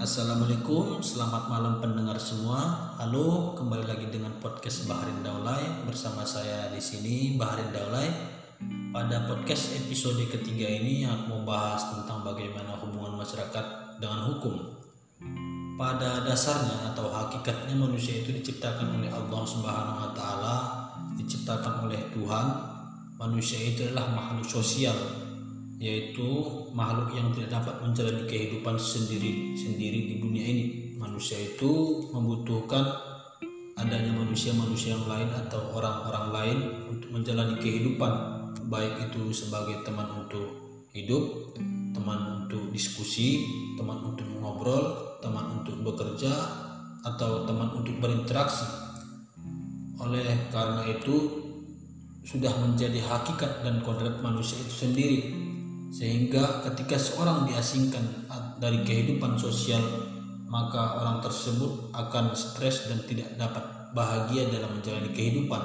[0.00, 2.88] Assalamualaikum, selamat malam pendengar semua.
[2.96, 8.08] Halo, kembali lagi dengan podcast Baharin Daulay bersama saya di sini Baharin Daulay.
[8.96, 14.72] Pada podcast episode ketiga ini aku bahas tentang bagaimana hubungan masyarakat dengan hukum.
[15.76, 20.56] Pada dasarnya atau hakikatnya manusia itu diciptakan oleh Allah Subhanahu wa taala,
[21.20, 22.46] diciptakan oleh Tuhan.
[23.20, 24.96] Manusia itu adalah makhluk sosial
[25.80, 26.28] yaitu
[26.76, 30.64] makhluk yang tidak dapat menjalani kehidupan sendiri-sendiri di dunia ini.
[31.00, 32.84] Manusia itu membutuhkan
[33.80, 36.58] adanya manusia-manusia yang lain atau orang-orang lain
[36.92, 38.12] untuk menjalani kehidupan,
[38.68, 40.52] baik itu sebagai teman untuk
[40.92, 41.56] hidup,
[41.96, 43.48] teman untuk diskusi,
[43.80, 46.28] teman untuk mengobrol, teman untuk bekerja,
[47.08, 48.68] atau teman untuk berinteraksi.
[49.96, 51.16] Oleh karena itu,
[52.20, 55.49] sudah menjadi hakikat dan kodrat manusia itu sendiri
[55.90, 58.30] sehingga ketika seorang diasingkan
[58.62, 59.82] dari kehidupan sosial
[60.50, 63.62] maka orang tersebut akan stres dan tidak dapat
[63.94, 65.62] bahagia dalam menjalani kehidupan.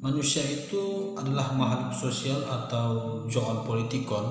[0.00, 4.24] Manusia itu adalah makhluk sosial atau zoon politikon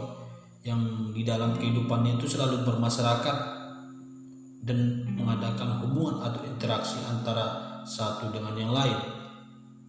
[0.61, 3.37] yang di dalam kehidupannya itu selalu bermasyarakat
[4.63, 4.79] dan
[5.13, 8.97] mengadakan hubungan atau interaksi antara satu dengan yang lain.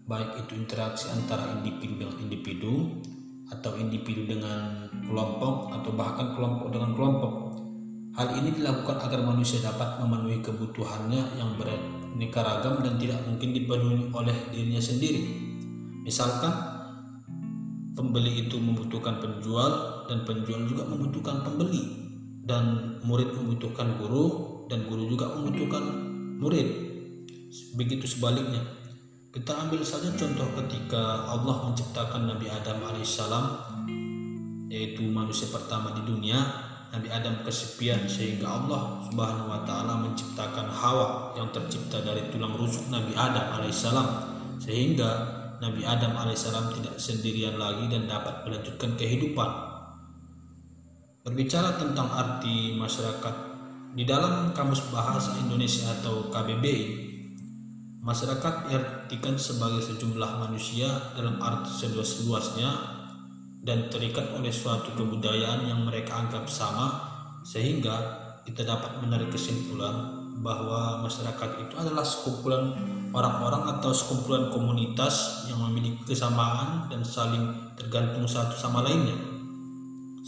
[0.04, 3.00] Baik itu interaksi antara individu dengan individu
[3.52, 7.32] atau individu dengan kelompok atau bahkan kelompok dengan kelompok.
[8.14, 14.06] Hal ini dilakukan agar manusia dapat memenuhi kebutuhannya yang beraneka ragam dan tidak mungkin dipenuhi
[14.14, 15.26] oleh dirinya sendiri.
[16.06, 16.52] Misalkan
[17.98, 22.04] pembeli itu membutuhkan penjual dan penjual juga membutuhkan pembeli
[22.44, 24.24] dan murid membutuhkan guru
[24.68, 25.84] dan guru juga membutuhkan
[26.38, 26.68] murid.
[27.74, 28.62] Begitu sebaliknya,
[29.34, 33.44] kita ambil saja contoh ketika Allah menciptakan Nabi Adam alaihissalam
[34.70, 36.38] yaitu manusia pertama di dunia
[36.94, 42.86] Nabi Adam kesepian sehingga Allah Subhanahu wa taala menciptakan Hawa yang tercipta dari tulang rusuk
[42.94, 44.08] Nabi Adam alaihissalam
[44.62, 45.10] sehingga
[45.58, 49.50] Nabi Adam alaihissalam tidak sendirian lagi dan dapat melanjutkan kehidupan.
[51.26, 53.34] Berbicara tentang arti masyarakat
[53.98, 57.13] di dalam Kamus Bahasa Indonesia atau KBBI
[58.04, 62.68] Masyarakat diartikan sebagai sejumlah manusia dalam arti seluas-luasnya
[63.64, 67.00] dan terikat oleh suatu kebudayaan yang mereka anggap sama
[67.48, 67.96] sehingga
[68.44, 72.76] kita dapat menarik kesimpulan bahwa masyarakat itu adalah sekumpulan
[73.16, 79.16] orang-orang atau sekumpulan komunitas yang memiliki kesamaan dan saling tergantung satu sama lainnya.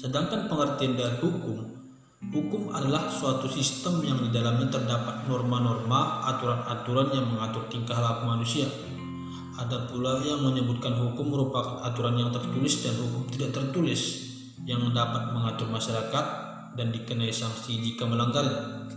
[0.01, 1.76] Sedangkan pengertian dari hukum
[2.17, 8.65] Hukum adalah suatu sistem yang di dalamnya terdapat norma-norma, aturan-aturan yang mengatur tingkah laku manusia.
[9.61, 14.33] Ada pula yang menyebutkan hukum merupakan aturan yang tertulis dan hukum tidak tertulis
[14.65, 16.27] yang dapat mengatur masyarakat
[16.73, 18.89] dan dikenai sanksi jika melanggarnya.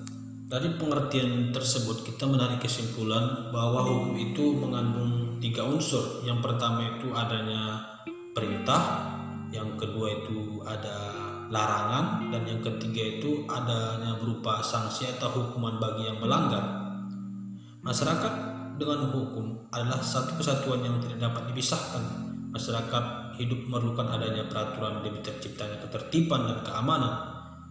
[0.50, 6.24] Dari pengertian tersebut kita menarik kesimpulan bahwa hukum itu mengandung tiga unsur.
[6.24, 7.84] Yang pertama itu adanya
[8.32, 8.82] perintah,
[9.52, 16.06] yang kedua itu ada larangan dan yang ketiga itu adanya berupa sanksi atau hukuman bagi
[16.06, 16.62] yang melanggar.
[17.82, 18.34] Masyarakat
[18.78, 22.30] dengan hukum adalah satu kesatuan yang tidak dapat dipisahkan.
[22.54, 23.04] Masyarakat
[23.42, 27.14] hidup memerlukan adanya peraturan demi terciptanya ketertiban dan keamanan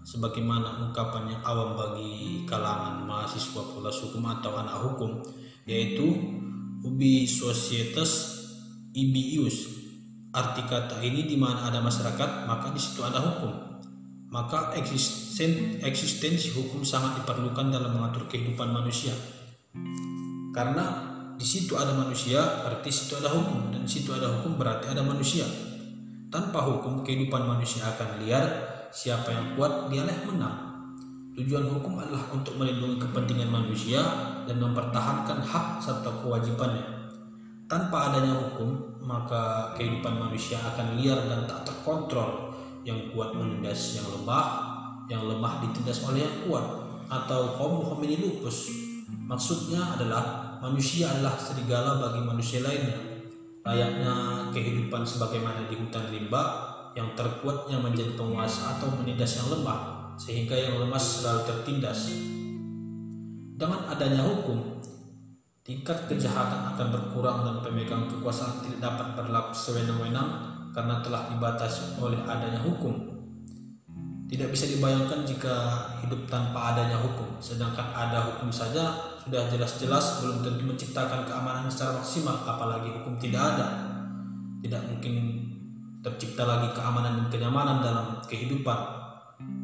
[0.02, 5.20] sebagaimana ungkapan yang awam bagi kalangan mahasiswa fakultas hukum atau anak hukum
[5.68, 6.08] yaitu
[6.80, 8.40] ubi societas
[8.96, 9.88] ibius
[10.38, 13.69] arti kata ini di mana ada masyarakat maka di situ ada hukum
[14.28, 19.16] maka eksisten, eksistensi hukum sangat diperlukan dalam mengatur kehidupan manusia.
[20.53, 20.84] Karena
[21.41, 25.49] di situ ada manusia, berarti situ ada hukum, dan situ ada hukum berarti ada manusia.
[26.28, 28.44] Tanpa hukum, kehidupan manusia akan liar.
[28.93, 30.56] Siapa yang kuat, dialah yang menang.
[31.32, 34.00] Tujuan hukum adalah untuk melindungi kepentingan manusia
[34.44, 36.97] dan mempertahankan hak serta kewajibannya.
[37.68, 44.08] Tanpa adanya hukum, maka kehidupan manusia akan liar dan tak terkontrol yang kuat menindas yang
[44.08, 44.64] lemah,
[45.04, 46.64] yang lemah ditindas oleh yang kuat,
[47.12, 48.72] atau homo homini lupus.
[49.04, 52.96] Maksudnya adalah manusia adalah serigala bagi manusia lainnya.
[53.69, 60.08] Layaknya kehidupan sebagaimana di hutan rimba, yang terkuat yang menjadi penguasa atau menindas yang lemah,
[60.16, 62.08] sehingga yang lemah selalu tertindas.
[63.60, 64.77] Dengan adanya hukum,
[65.69, 70.29] tingkat kejahatan akan berkurang dan pemegang kekuasaan tidak dapat berlaku sewenang-wenang
[70.73, 72.97] karena telah dibatasi oleh adanya hukum.
[74.32, 75.55] Tidak bisa dibayangkan jika
[76.00, 82.00] hidup tanpa adanya hukum, sedangkan ada hukum saja sudah jelas-jelas belum tentu menciptakan keamanan secara
[82.00, 83.69] maksimal, apalagi hukum tidak ada.
[84.65, 85.15] Tidak mungkin
[86.00, 88.81] tercipta lagi keamanan dan kenyamanan dalam kehidupan.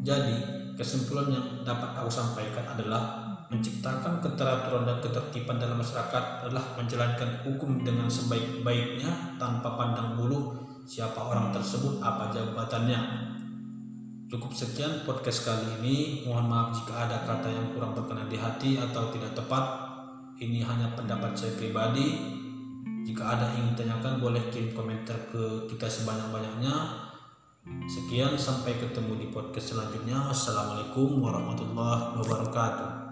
[0.04, 0.36] Jadi,
[0.76, 7.84] kesimpulan yang dapat aku sampaikan adalah menciptakan keteraturan dan ketertiban dalam masyarakat adalah menjalankan hukum
[7.84, 13.00] dengan sebaik-baiknya tanpa pandang bulu siapa orang tersebut apa jabatannya.
[14.28, 15.96] Cukup sekian podcast kali ini.
[16.24, 19.64] Mohon maaf jika ada kata yang kurang berkenan di hati atau tidak tepat.
[20.40, 22.34] Ini hanya pendapat saya pribadi.
[23.04, 26.74] Jika ada yang tanyakan boleh kirim komentar ke kita sebanyak-banyaknya.
[27.84, 30.32] Sekian sampai ketemu di podcast selanjutnya.
[30.32, 33.03] Assalamualaikum warahmatullahi wabarakatuh.